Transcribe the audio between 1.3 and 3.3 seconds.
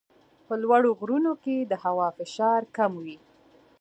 کې د هوا فشار کم وي.